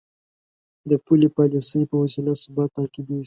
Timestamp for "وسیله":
2.03-2.31